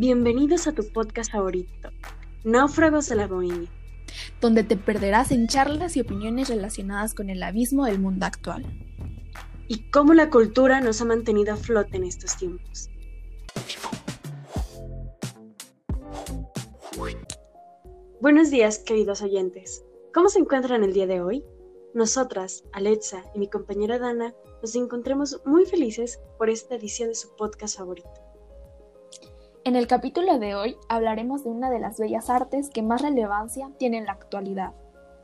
Bienvenidos 0.00 0.68
a 0.68 0.72
tu 0.72 0.84
podcast 0.92 1.32
favorito, 1.32 1.90
Náufragos 2.44 3.08
de 3.08 3.16
la 3.16 3.26
Bohemia, 3.26 3.68
donde 4.40 4.62
te 4.62 4.76
perderás 4.76 5.32
en 5.32 5.48
charlas 5.48 5.96
y 5.96 6.00
opiniones 6.02 6.48
relacionadas 6.48 7.14
con 7.14 7.30
el 7.30 7.42
abismo 7.42 7.84
del 7.84 7.98
mundo 7.98 8.24
actual. 8.24 8.64
Y 9.66 9.90
cómo 9.90 10.14
la 10.14 10.30
cultura 10.30 10.80
nos 10.80 11.00
ha 11.00 11.04
mantenido 11.04 11.52
a 11.52 11.56
flote 11.56 11.96
en 11.96 12.04
estos 12.04 12.36
tiempos. 12.36 12.88
Buenos 18.20 18.50
días, 18.52 18.78
queridos 18.78 19.20
oyentes. 19.22 19.84
¿Cómo 20.14 20.28
se 20.28 20.38
encuentran 20.38 20.84
el 20.84 20.92
día 20.92 21.08
de 21.08 21.20
hoy? 21.20 21.42
Nosotras, 21.92 22.62
Alexa 22.72 23.24
y 23.34 23.40
mi 23.40 23.50
compañera 23.50 23.98
Dana, 23.98 24.32
nos 24.62 24.76
encontramos 24.76 25.40
muy 25.44 25.66
felices 25.66 26.20
por 26.38 26.50
esta 26.50 26.76
edición 26.76 27.08
de 27.08 27.16
su 27.16 27.34
podcast 27.34 27.78
favorito. 27.78 28.27
En 29.68 29.76
el 29.76 29.86
capítulo 29.86 30.38
de 30.38 30.54
hoy 30.54 30.78
hablaremos 30.88 31.44
de 31.44 31.50
una 31.50 31.68
de 31.68 31.78
las 31.78 31.98
bellas 31.98 32.30
artes 32.30 32.70
que 32.70 32.80
más 32.80 33.02
relevancia 33.02 33.68
tiene 33.78 33.98
en 33.98 34.06
la 34.06 34.12
actualidad, 34.12 34.72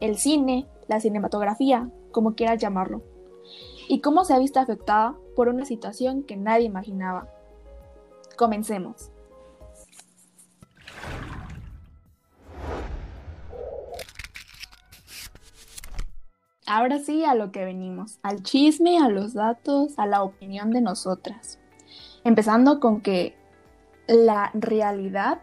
el 0.01 0.19
cine, 0.19 0.67
la 0.87 1.01
cinematografía, 1.01 1.89
como 2.13 2.35
quieras 2.35 2.61
llamarlo, 2.61 3.01
y 3.89 4.03
cómo 4.03 4.27
se 4.27 4.35
ha 4.35 4.39
visto 4.39 4.61
afectada 4.61 5.17
por 5.35 5.49
una 5.49 5.65
situación 5.65 6.25
que 6.25 6.37
nadie 6.37 6.67
imaginaba. 6.67 7.27
Comencemos. 8.37 9.11
Ahora 16.67 16.99
sí 16.99 17.25
a 17.25 17.35
lo 17.35 17.51
que 17.51 17.65
venimos, 17.65 18.19
al 18.23 18.43
chisme, 18.43 18.99
a 18.99 19.09
los 19.09 19.33
datos, 19.33 19.95
a 19.99 20.05
la 20.05 20.23
opinión 20.23 20.71
de 20.71 20.83
nosotras. 20.83 21.59
Empezando 22.25 22.79
con 22.79 23.01
que 23.01 23.43
la 24.07 24.51
realidad 24.55 25.41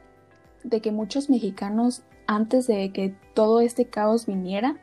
de 0.63 0.81
que 0.81 0.91
muchos 0.91 1.29
mexicanos 1.29 2.03
antes 2.27 2.67
de 2.67 2.91
que 2.91 3.15
todo 3.33 3.61
este 3.61 3.85
caos 3.85 4.25
viniera, 4.25 4.77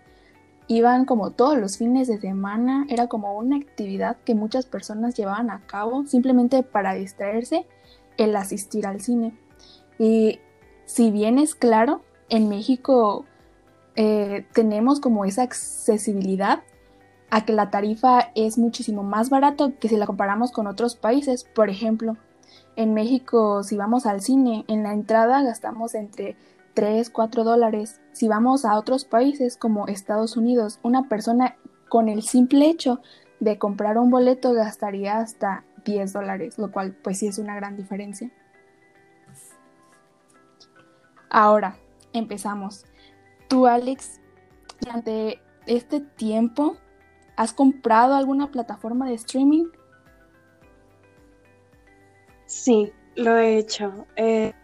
iban 0.67 1.07
como 1.07 1.31
todos 1.31 1.57
los 1.59 1.79
fines 1.79 2.09
de 2.09 2.21
semana, 2.21 2.87
era 2.89 3.07
como 3.07 3.37
una 3.39 3.57
actividad 3.57 4.19
que 4.25 4.35
muchas 4.35 4.67
personas 4.67 5.15
llevaban 5.15 5.51
a 5.51 5.67
cabo 5.67 6.05
simplemente 6.07 6.63
para 6.63 6.95
distraerse 6.95 7.67
el 8.19 8.37
asistir 8.37 8.87
al 8.87 9.01
cine. 9.01 9.39
Y 9.99 10.41
si 10.85 11.11
bien 11.11 11.39
es 11.39 11.55
claro, 11.55 12.03
en 12.29 12.49
México 12.49 13.25
eh, 13.97 14.47
tenemos 14.53 15.01
como 15.01 15.25
esa 15.25 15.43
accesibilidad 15.43 16.63
a 17.31 17.45
que 17.45 17.53
la 17.53 17.71
tarifa 17.71 18.31
es 18.35 18.59
muchísimo 18.59 19.03
más 19.03 19.31
barato 19.31 19.73
que 19.79 19.89
si 19.89 19.97
la 19.97 20.07
comparamos 20.07 20.51
con 20.51 20.67
otros 20.67 20.97
países. 20.97 21.45
Por 21.45 21.71
ejemplo, 21.71 22.17
en 22.77 22.95
México, 22.95 23.63
si 23.63 23.77
vamos 23.77 24.07
al 24.07 24.21
cine, 24.21 24.65
en 24.69 24.83
la 24.83 24.93
entrada 24.93 25.43
gastamos 25.43 25.95
entre 25.95 26.37
3, 26.75 27.11
4 27.11 27.45
dólares. 27.45 28.01
Si 28.13 28.29
vamos 28.29 28.65
a 28.65 28.79
otros 28.79 29.05
países 29.05 29.57
como 29.57 29.89
Estados 29.89 30.37
Unidos, 30.37 30.79
una 30.83 31.09
persona 31.09 31.57
con 31.89 32.09
el 32.09 32.23
simple 32.23 32.69
hecho 32.69 33.01
de 33.41 33.59
comprar 33.59 33.99
un 33.99 34.11
boleto 34.11 34.53
gastaría 34.53 35.19
hasta 35.19 35.65
10 35.85 36.13
dólares, 36.13 36.59
lo 36.59 36.71
cual 36.71 36.97
pues 37.03 37.19
sí 37.19 37.27
es 37.27 37.39
una 37.39 37.57
gran 37.57 37.77
diferencia. 37.77 38.31
Ahora, 41.31 41.77
empezamos. 42.13 42.85
Tú, 43.49 43.67
Alex, 43.67 44.21
durante 44.81 45.41
este 45.67 46.01
tiempo, 46.01 46.77
¿has 47.37 47.53
comprado 47.53 48.15
alguna 48.15 48.51
plataforma 48.51 49.09
de 49.09 49.15
streaming? 49.15 49.67
Sí, 52.49 52.95
lo 53.15 53.37
he 53.37 53.59
hecho. 53.59 54.07
Eh, 54.17 54.55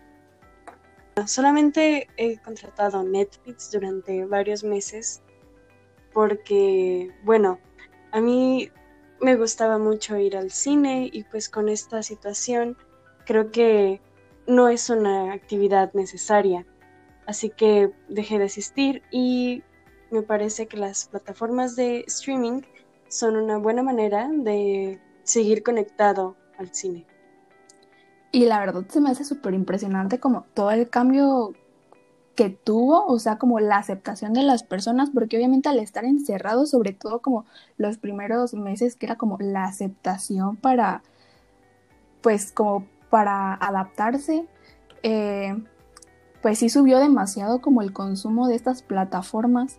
solamente 1.26 2.08
he 2.16 2.38
contratado 2.38 3.02
Netflix 3.04 3.70
durante 3.70 4.24
varios 4.24 4.64
meses 4.64 5.22
porque, 6.14 7.12
bueno, 7.24 7.60
a 8.10 8.22
mí 8.22 8.70
me 9.20 9.36
gustaba 9.36 9.76
mucho 9.78 10.16
ir 10.16 10.34
al 10.34 10.50
cine 10.50 11.10
y 11.12 11.24
pues 11.24 11.50
con 11.50 11.68
esta 11.68 12.02
situación 12.02 12.78
creo 13.26 13.50
que 13.50 14.00
no 14.46 14.70
es 14.70 14.88
una 14.88 15.34
actividad 15.34 15.92
necesaria. 15.92 16.64
Así 17.26 17.50
que 17.50 17.92
dejé 18.08 18.38
de 18.38 18.46
asistir 18.46 19.02
y 19.10 19.62
me 20.10 20.22
parece 20.22 20.68
que 20.68 20.78
las 20.78 21.08
plataformas 21.08 21.76
de 21.76 22.04
streaming 22.06 22.62
son 23.08 23.36
una 23.36 23.58
buena 23.58 23.82
manera 23.82 24.30
de 24.32 25.02
seguir 25.22 25.62
conectado 25.62 26.38
al 26.56 26.72
cine. 26.74 27.06
Y 28.34 28.46
la 28.46 28.58
verdad 28.58 28.84
se 28.88 29.00
me 29.00 29.10
hace 29.10 29.24
súper 29.24 29.54
impresionante 29.54 30.18
como 30.18 30.44
todo 30.54 30.72
el 30.72 30.88
cambio 30.90 31.52
que 32.34 32.50
tuvo, 32.50 33.06
o 33.06 33.20
sea, 33.20 33.38
como 33.38 33.60
la 33.60 33.76
aceptación 33.76 34.32
de 34.32 34.42
las 34.42 34.64
personas, 34.64 35.10
porque 35.10 35.36
obviamente 35.36 35.68
al 35.68 35.78
estar 35.78 36.04
encerrado, 36.04 36.66
sobre 36.66 36.92
todo 36.92 37.22
como 37.22 37.44
los 37.76 37.96
primeros 37.96 38.52
meses, 38.54 38.96
que 38.96 39.06
era 39.06 39.14
como 39.14 39.38
la 39.38 39.66
aceptación 39.66 40.56
para, 40.56 41.04
pues 42.22 42.50
como 42.50 42.88
para 43.08 43.54
adaptarse, 43.54 44.48
eh, 45.04 45.54
pues 46.42 46.58
sí 46.58 46.70
subió 46.70 46.98
demasiado 46.98 47.60
como 47.60 47.82
el 47.82 47.92
consumo 47.92 48.48
de 48.48 48.56
estas 48.56 48.82
plataformas. 48.82 49.78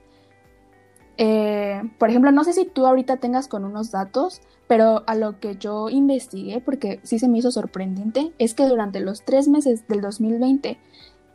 Eh, 1.18 1.82
por 1.98 2.10
ejemplo, 2.10 2.32
no 2.32 2.44
sé 2.44 2.54
si 2.54 2.66
tú 2.66 2.86
ahorita 2.86 3.18
tengas 3.18 3.48
con 3.48 3.64
unos 3.64 3.92
datos, 3.92 4.42
pero 4.68 5.04
a 5.08 5.16
lo 5.16 5.40
que 5.40 5.56
yo 5.56 5.90
investigué, 5.90 6.60
porque 6.60 7.00
sí 7.04 7.20
se 7.20 7.28
me 7.28 7.38
hizo 7.38 7.52
sorprendente, 7.52 8.34
es 8.38 8.54
que 8.54 8.68
durante 8.68 9.00
los 9.00 9.24
tres 9.24 9.48
meses 9.48 9.88
del 9.88 10.02
2020, 10.02 10.78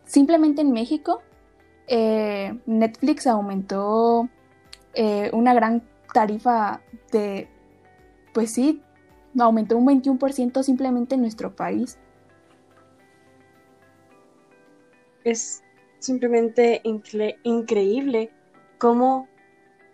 simplemente 0.05 0.63
en 0.63 0.73
México, 0.73 1.23
eh, 1.87 2.59
Netflix 2.67 3.27
aumentó 3.27 4.29
eh, 4.95 5.31
una 5.33 5.55
gran 5.55 5.83
tarifa 6.12 6.83
de, 7.12 7.49
pues 8.35 8.53
sí, 8.53 8.83
aumentó 9.39 9.77
un 9.77 9.87
21% 9.87 10.62
simplemente 10.62 11.15
en 11.15 11.23
nuestro 11.23 11.55
país. 11.55 11.99
Es 15.25 15.62
simplemente 16.01 16.83
increíble 16.85 18.31
cómo 18.79 19.29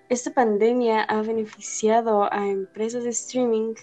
esta 0.09 0.33
pandemia 0.33 1.03
ha 1.03 1.23
beneficiado 1.23 2.33
a 2.33 2.47
empresas 2.49 3.05
de 3.05 3.11
streaming 3.11 3.75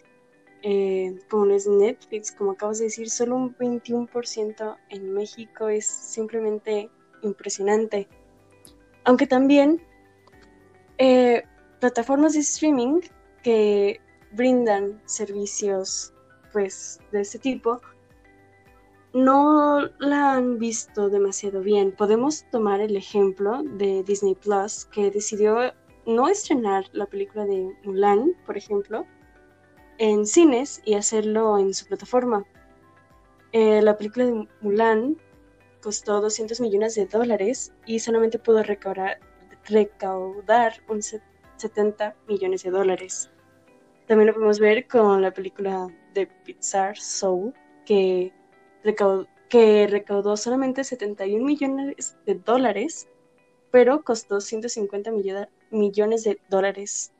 eh, 0.61 1.19
como 1.29 1.47
es 1.47 1.67
Netflix, 1.67 2.31
como 2.31 2.51
acabas 2.51 2.79
de 2.79 2.85
decir, 2.85 3.09
solo 3.09 3.35
un 3.35 3.56
21% 3.57 4.78
en 4.89 5.13
México 5.13 5.67
es 5.67 5.85
simplemente 5.85 6.89
impresionante. 7.22 8.07
Aunque 9.03 9.28
también 9.28 9.81
eh, 10.97 11.44
plataformas 11.81 12.34
de 12.34 12.40
streaming 12.40 13.01
que 13.44 14.00
brindan 14.31 15.01
servicios 15.05 16.13
pues 16.53 17.00
de 17.11 17.22
este 17.22 17.40
tipo 17.40 17.81
no 19.13 19.81
la 20.00 20.34
han 20.34 20.57
visto 20.57 21.09
demasiado 21.09 21.61
bien. 21.61 21.91
Podemos 21.91 22.45
tomar 22.51 22.79
el 22.79 22.95
ejemplo 22.95 23.61
de 23.63 24.03
Disney 24.03 24.35
Plus 24.35 24.85
que 24.85 25.11
decidió 25.11 25.73
no 26.06 26.28
estrenar 26.28 26.86
la 26.91 27.06
película 27.06 27.46
de 27.46 27.75
Mulan, 27.84 28.34
por 28.46 28.58
ejemplo, 28.58 29.06
en 29.97 30.25
cines 30.25 30.81
y 30.86 30.96
hacerlo 30.96 31.58
en 31.58 31.74
su 31.74 31.86
plataforma. 31.86 32.46
Eh, 33.52 33.81
la 33.81 33.97
película 33.97 34.25
de 34.25 34.47
Mulan 34.62 35.18
costó 35.81 36.22
200 36.22 36.59
millones 36.62 36.96
de 36.96 37.06
dólares 37.06 37.74
y 37.86 38.00
solamente 38.00 38.40
pudo 38.40 38.64
recaudar, 38.64 39.19
un 40.88 41.02
70 41.02 42.16
millones 42.28 42.64
de 42.64 42.72
dólares. 42.72 43.30
También 44.08 44.28
lo 44.28 44.34
podemos 44.34 44.59
ver 44.59 44.88
con 44.88 45.22
la 45.22 45.31
película 45.31 45.88
de 46.14 46.28
Pixar 46.28 46.97
Soul, 46.97 47.53
que 47.85 48.34
recaudó, 48.84 49.28
que 49.50 49.88
recaudó 49.88 50.35
solamente 50.35 50.84
71 50.84 51.46
millones 51.46 52.17
de 52.26 52.35
dólares, 52.35 53.08
pero 53.73 54.03
costó 54.03 54.40
150 54.40 55.09
millones 55.09 55.47
millones 55.72 56.23
de 56.23 56.40
dólares 56.47 57.11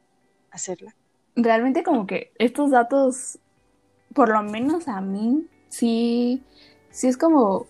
hacerla. 0.52 0.96
Realmente 1.36 1.82
como 1.82 2.06
que 2.06 2.32
estos 2.38 2.70
datos, 2.70 3.40
por 4.14 4.30
lo 4.30 4.44
menos 4.44 4.88
a 4.88 5.02
mí, 5.02 5.48
sí, 5.70 6.44
sí 6.92 7.08
es 7.08 7.18
como 7.18 7.66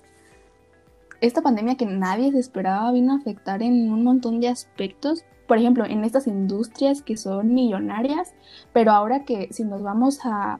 esta 1.22 1.42
pandemia 1.42 1.78
que 1.78 1.86
nadie 1.86 2.34
se 2.34 2.40
esperaba 2.40 2.92
vino 2.92 3.14
a 3.14 3.20
afectar 3.20 3.64
en 3.64 3.90
un 3.90 4.04
montón 4.04 4.42
de 4.42 4.50
aspectos. 4.50 5.24
Por 5.48 5.60
ejemplo, 5.60 5.86
en 5.86 6.04
estas 6.04 6.28
industrias 6.28 7.02
que 7.02 7.16
son 7.16 7.54
millonarias, 7.54 8.34
pero 8.74 8.92
ahora 8.92 9.24
que 9.24 9.48
si 9.52 9.64
nos 9.64 9.82
vamos 9.82 10.20
a, 10.26 10.60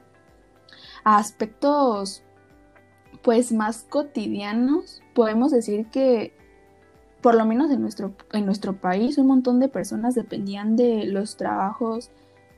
a 1.04 1.18
aspectos 1.18 2.24
pues 3.22 3.52
más 3.52 3.84
cotidianos, 3.84 5.02
podemos 5.12 5.52
decir 5.52 5.90
que 5.90 6.32
por 7.24 7.36
lo 7.36 7.46
menos 7.46 7.70
en 7.70 7.80
nuestro, 7.80 8.14
en 8.34 8.44
nuestro 8.44 8.78
país, 8.78 9.16
un 9.16 9.28
montón 9.28 9.58
de 9.58 9.70
personas 9.70 10.14
dependían 10.14 10.76
de 10.76 11.06
los 11.06 11.38
trabajos 11.38 12.10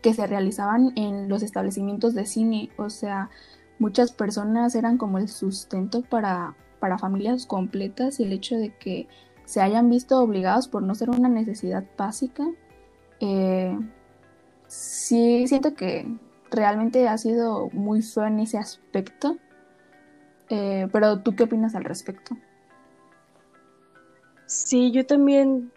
que 0.03 0.13
se 0.13 0.27
realizaban 0.27 0.91
en 0.97 1.29
los 1.29 1.45
establecimientos 1.45 2.15
de 2.15 2.27
cine. 2.27 2.71
O 2.77 2.91
sea, 2.91 3.31
muchas 3.79 4.11
personas 4.11 4.75
eran 4.75 4.99
como 4.99 5.19
el 5.19 5.29
sustento 5.29 6.03
para, 6.03 6.57
para 6.81 6.99
familias 6.99 7.47
completas 7.47 8.19
y 8.19 8.25
el 8.25 8.33
hecho 8.33 8.57
de 8.57 8.75
que 8.77 9.07
se 9.45 9.61
hayan 9.61 9.89
visto 9.89 10.19
obligados 10.19 10.67
por 10.67 10.83
no 10.83 10.97
ser 10.97 11.11
una 11.11 11.29
necesidad 11.29 11.85
básica, 11.97 12.45
eh, 13.21 13.79
sí 14.67 15.47
siento 15.47 15.75
que 15.75 16.13
realmente 16.51 17.07
ha 17.07 17.17
sido 17.19 17.71
muy 17.71 18.03
feo 18.03 18.27
en 18.27 18.41
ese 18.41 18.59
aspecto. 18.59 19.37
Eh, 20.49 20.89
pero 20.91 21.21
tú 21.21 21.37
qué 21.37 21.45
opinas 21.45 21.77
al 21.77 21.85
respecto? 21.85 22.37
Sí, 24.47 24.93
yo 24.93 25.05
también 25.05 25.73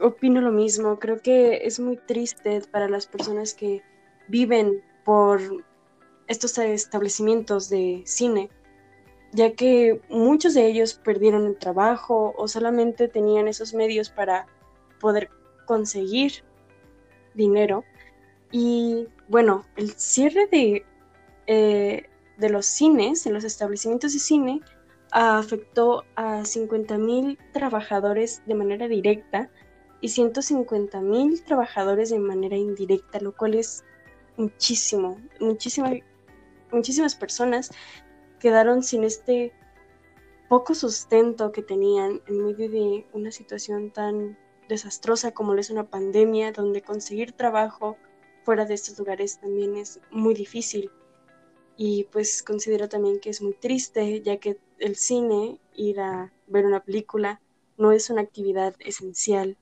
opino 0.00 0.40
lo 0.40 0.52
mismo. 0.52 0.98
Creo 0.98 1.20
que 1.20 1.66
es 1.66 1.80
muy 1.80 1.96
triste 1.96 2.60
para 2.70 2.88
las 2.88 3.06
personas 3.06 3.54
que 3.54 3.82
viven 4.28 4.82
por 5.04 5.40
estos 6.26 6.56
establecimientos 6.58 7.68
de 7.68 8.02
cine, 8.06 8.50
ya 9.32 9.52
que 9.54 10.00
muchos 10.08 10.54
de 10.54 10.66
ellos 10.66 10.94
perdieron 10.94 11.46
el 11.46 11.58
trabajo 11.58 12.34
o 12.36 12.48
solamente 12.48 13.08
tenían 13.08 13.48
esos 13.48 13.74
medios 13.74 14.10
para 14.10 14.46
poder 15.00 15.30
conseguir 15.66 16.44
dinero. 17.34 17.84
Y 18.50 19.08
bueno, 19.28 19.64
el 19.76 19.92
cierre 19.92 20.46
de, 20.46 20.86
eh, 21.46 22.06
de 22.36 22.50
los 22.50 22.66
cines, 22.66 23.26
en 23.26 23.32
los 23.32 23.44
establecimientos 23.44 24.12
de 24.12 24.18
cine, 24.18 24.60
afectó 25.14 26.04
a 26.16 26.40
50.000 26.40 27.38
trabajadores 27.52 28.42
de 28.46 28.54
manera 28.54 28.88
directa 28.88 29.48
y 30.00 30.08
150.000 30.08 31.44
trabajadores 31.44 32.10
de 32.10 32.18
manera 32.18 32.56
indirecta, 32.56 33.20
lo 33.20 33.34
cual 33.34 33.54
es 33.54 33.84
muchísimo, 34.36 35.20
muchísima, 35.38 35.92
muchísimas 36.72 37.14
personas 37.14 37.70
quedaron 38.40 38.82
sin 38.82 39.04
este 39.04 39.52
poco 40.48 40.74
sustento 40.74 41.52
que 41.52 41.62
tenían 41.62 42.20
en 42.26 42.44
medio 42.44 42.68
de 42.68 43.06
una 43.12 43.30
situación 43.30 43.92
tan 43.92 44.36
desastrosa 44.68 45.30
como 45.30 45.54
lo 45.54 45.60
es 45.60 45.70
una 45.70 45.88
pandemia, 45.88 46.50
donde 46.50 46.82
conseguir 46.82 47.32
trabajo 47.32 47.96
fuera 48.42 48.64
de 48.64 48.74
estos 48.74 48.98
lugares 48.98 49.38
también 49.38 49.76
es 49.76 50.00
muy 50.10 50.34
difícil. 50.34 50.90
Y 51.76 52.04
pues 52.12 52.42
considero 52.42 52.88
también 52.88 53.20
que 53.20 53.30
es 53.30 53.42
muy 53.42 53.54
triste, 53.54 54.20
ya 54.22 54.36
que 54.36 54.58
el 54.78 54.96
cine, 54.96 55.58
ir 55.74 56.00
a 56.00 56.32
ver 56.46 56.66
una 56.66 56.80
película, 56.80 57.40
no 57.78 57.92
es 57.92 58.10
una 58.10 58.22
actividad 58.22 58.74
esencial, 58.78 59.56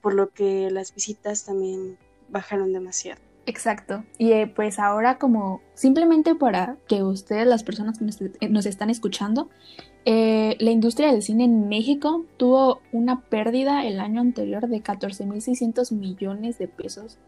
por 0.00 0.14
lo 0.14 0.30
que 0.30 0.70
las 0.70 0.94
visitas 0.94 1.44
también 1.44 1.96
bajaron 2.28 2.72
demasiado. 2.72 3.20
Exacto. 3.46 4.04
Y 4.18 4.32
eh, 4.32 4.46
pues 4.46 4.78
ahora 4.78 5.18
como 5.18 5.60
simplemente 5.74 6.34
para 6.34 6.76
que 6.88 7.02
ustedes, 7.02 7.46
las 7.46 7.62
personas 7.62 7.98
que 7.98 8.04
nos, 8.04 8.20
eh, 8.20 8.68
están 8.68 8.90
escuchando, 8.90 9.50
eh, 10.06 10.56
la 10.60 10.70
industria 10.70 11.12
del 11.12 11.22
cine 11.22 11.44
en 11.44 11.68
México 11.68 12.24
tuvo 12.36 12.80
una 12.92 13.22
pérdida 13.22 13.86
el 13.86 14.00
año 14.00 14.20
anterior 14.20 14.68
de 14.68 14.82
14.600 14.82 15.92
millones 15.92 16.58
de 16.58 16.68
pesos. 16.68 17.18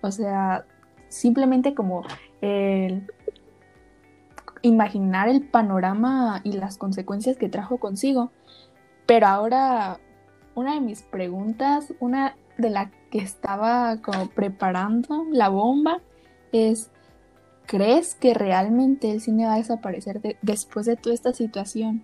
O 0.00 0.10
sea, 0.10 0.64
simplemente 1.08 1.74
como 1.74 2.04
el 2.40 3.10
imaginar 4.64 5.28
el 5.28 5.42
panorama 5.42 6.40
y 6.42 6.52
las 6.52 6.78
consecuencias 6.78 7.36
que 7.36 7.50
trajo 7.50 7.78
consigo. 7.78 8.32
Pero 9.06 9.26
ahora, 9.26 10.00
una 10.54 10.74
de 10.74 10.80
mis 10.80 11.02
preguntas, 11.02 11.92
una 12.00 12.36
de 12.56 12.70
la 12.70 12.90
que 13.10 13.18
estaba 13.18 14.00
como 14.00 14.30
preparando 14.30 15.26
la 15.30 15.50
bomba 15.50 16.00
es, 16.50 16.90
¿crees 17.66 18.14
que 18.14 18.32
realmente 18.32 19.10
el 19.10 19.20
cine 19.20 19.44
va 19.44 19.54
a 19.54 19.58
desaparecer 19.58 20.38
después 20.40 20.86
de 20.86 20.96
toda 20.96 21.14
esta 21.14 21.34
situación? 21.34 22.02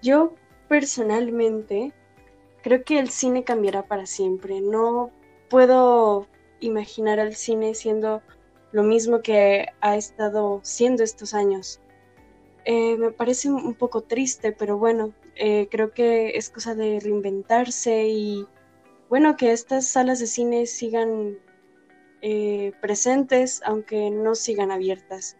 Yo 0.00 0.34
personalmente 0.68 1.92
creo 2.62 2.84
que 2.84 3.00
el 3.00 3.10
cine 3.10 3.42
cambiará 3.42 3.82
para 3.82 4.06
siempre. 4.06 4.60
No 4.60 5.10
puedo 5.48 6.28
imaginar 6.66 7.20
al 7.20 7.34
cine 7.34 7.74
siendo 7.74 8.22
lo 8.72 8.82
mismo 8.82 9.22
que 9.22 9.66
ha 9.80 9.96
estado 9.96 10.60
siendo 10.62 11.02
estos 11.02 11.34
años. 11.34 11.80
Eh, 12.64 12.96
me 12.96 13.12
parece 13.12 13.48
un 13.50 13.74
poco 13.74 14.02
triste, 14.02 14.52
pero 14.52 14.76
bueno, 14.76 15.14
eh, 15.36 15.68
creo 15.70 15.92
que 15.92 16.36
es 16.36 16.50
cosa 16.50 16.74
de 16.74 16.98
reinventarse 17.00 18.08
y 18.08 18.46
bueno, 19.08 19.36
que 19.36 19.52
estas 19.52 19.86
salas 19.86 20.18
de 20.18 20.26
cine 20.26 20.66
sigan 20.66 21.38
eh, 22.22 22.72
presentes, 22.80 23.62
aunque 23.64 24.10
no 24.10 24.34
sigan 24.34 24.72
abiertas. 24.72 25.36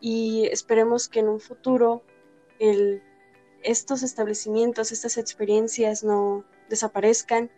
Y 0.00 0.48
esperemos 0.52 1.08
que 1.08 1.20
en 1.20 1.28
un 1.28 1.40
futuro 1.40 2.02
estos 3.62 4.02
establecimientos, 4.02 4.92
estas 4.92 5.16
experiencias 5.16 6.04
no 6.04 6.44
desaparezcan 6.68 7.50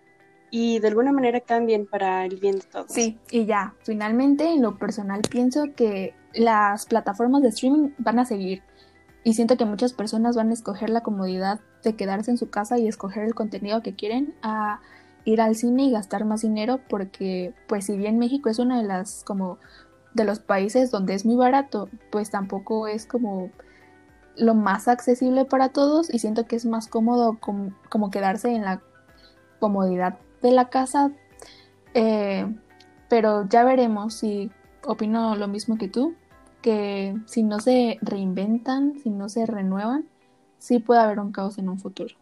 y 0.54 0.80
de 0.80 0.88
alguna 0.88 1.12
manera 1.12 1.40
cambien 1.40 1.86
para 1.86 2.26
el 2.26 2.36
bien 2.36 2.56
de 2.56 2.66
todos. 2.70 2.92
Sí, 2.92 3.18
y 3.30 3.46
ya, 3.46 3.74
finalmente 3.84 4.52
en 4.52 4.60
lo 4.60 4.76
personal 4.76 5.22
pienso 5.22 5.64
que 5.74 6.14
las 6.34 6.84
plataformas 6.84 7.40
de 7.40 7.48
streaming 7.48 7.92
van 7.96 8.18
a 8.18 8.26
seguir 8.26 8.62
y 9.24 9.32
siento 9.32 9.56
que 9.56 9.64
muchas 9.64 9.94
personas 9.94 10.36
van 10.36 10.50
a 10.50 10.52
escoger 10.52 10.90
la 10.90 11.00
comodidad 11.00 11.60
de 11.82 11.96
quedarse 11.96 12.30
en 12.30 12.36
su 12.36 12.50
casa 12.50 12.78
y 12.78 12.86
escoger 12.86 13.24
el 13.24 13.34
contenido 13.34 13.82
que 13.82 13.94
quieren 13.94 14.34
a 14.42 14.82
ir 15.24 15.40
al 15.40 15.56
cine 15.56 15.84
y 15.84 15.90
gastar 15.90 16.26
más 16.26 16.42
dinero 16.42 16.80
porque 16.86 17.54
pues 17.66 17.86
si 17.86 17.96
bien 17.96 18.18
México 18.18 18.50
es 18.50 18.58
una 18.58 18.76
de 18.76 18.86
las 18.86 19.24
como 19.24 19.58
de 20.12 20.24
los 20.24 20.38
países 20.38 20.90
donde 20.90 21.14
es 21.14 21.24
muy 21.24 21.36
barato, 21.36 21.88
pues 22.10 22.30
tampoco 22.30 22.88
es 22.88 23.06
como 23.06 23.50
lo 24.36 24.54
más 24.54 24.86
accesible 24.86 25.46
para 25.46 25.70
todos 25.70 26.12
y 26.12 26.18
siento 26.18 26.44
que 26.44 26.56
es 26.56 26.66
más 26.66 26.88
cómodo 26.88 27.38
como 27.40 28.10
quedarse 28.10 28.50
en 28.50 28.64
la 28.64 28.82
comodidad 29.58 30.18
de 30.42 30.50
la 30.50 30.68
casa, 30.68 31.12
eh, 31.94 32.46
pero 33.08 33.48
ya 33.48 33.64
veremos 33.64 34.14
si 34.14 34.50
opino 34.84 35.36
lo 35.36 35.48
mismo 35.48 35.78
que 35.78 35.88
tú, 35.88 36.14
que 36.60 37.14
si 37.26 37.42
no 37.42 37.60
se 37.60 37.98
reinventan, 38.02 38.98
si 39.02 39.10
no 39.10 39.28
se 39.28 39.46
renuevan, 39.46 40.08
sí 40.58 40.78
puede 40.78 41.00
haber 41.00 41.20
un 41.20 41.32
caos 41.32 41.58
en 41.58 41.68
un 41.68 41.78
futuro. 41.78 42.14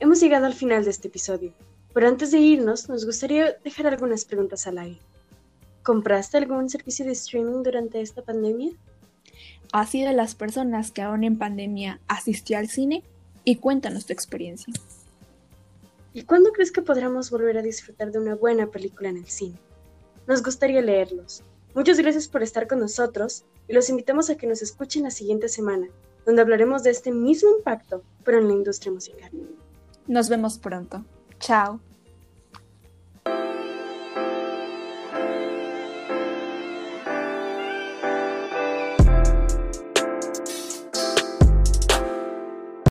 Hemos 0.00 0.20
llegado 0.20 0.46
al 0.46 0.52
final 0.52 0.84
de 0.84 0.90
este 0.90 1.08
episodio, 1.08 1.52
pero 1.94 2.08
antes 2.08 2.30
de 2.30 2.38
irnos 2.38 2.88
nos 2.88 3.06
gustaría 3.06 3.52
dejar 3.64 3.86
algunas 3.86 4.24
preguntas 4.24 4.66
al 4.66 4.78
aire. 4.78 5.00
¿Compraste 5.82 6.36
algún 6.36 6.68
servicio 6.68 7.04
de 7.04 7.12
streaming 7.12 7.62
durante 7.62 8.00
esta 8.00 8.22
pandemia? 8.22 8.72
¿Has 9.74 9.90
sido 9.90 10.06
de 10.06 10.14
las 10.14 10.36
personas 10.36 10.92
que 10.92 11.02
aún 11.02 11.24
en 11.24 11.36
pandemia 11.36 11.98
asistió 12.06 12.58
al 12.58 12.68
cine? 12.68 13.02
Y 13.42 13.56
cuéntanos 13.56 14.06
tu 14.06 14.12
experiencia. 14.12 14.72
¿Y 16.12 16.22
cuándo 16.22 16.52
crees 16.52 16.70
que 16.70 16.80
podremos 16.80 17.28
volver 17.28 17.58
a 17.58 17.62
disfrutar 17.62 18.12
de 18.12 18.20
una 18.20 18.36
buena 18.36 18.68
película 18.68 19.08
en 19.08 19.16
el 19.16 19.26
cine? 19.26 19.58
Nos 20.28 20.44
gustaría 20.44 20.80
leerlos. 20.80 21.42
Muchas 21.74 21.98
gracias 21.98 22.28
por 22.28 22.44
estar 22.44 22.68
con 22.68 22.78
nosotros 22.78 23.46
y 23.66 23.72
los 23.72 23.90
invitamos 23.90 24.30
a 24.30 24.36
que 24.36 24.46
nos 24.46 24.62
escuchen 24.62 25.02
la 25.02 25.10
siguiente 25.10 25.48
semana, 25.48 25.88
donde 26.24 26.42
hablaremos 26.42 26.84
de 26.84 26.90
este 26.90 27.10
mismo 27.10 27.50
impacto, 27.58 28.04
pero 28.22 28.38
en 28.38 28.46
la 28.46 28.54
industria 28.54 28.92
musical. 28.92 29.32
Nos 30.06 30.28
vemos 30.28 30.56
pronto. 30.56 31.04
Chao. 31.40 31.80